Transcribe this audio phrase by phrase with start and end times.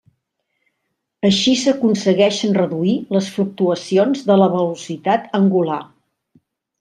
[1.27, 5.79] Així s'aconsegueixen reduir les fluctuacions de la velocitat angular.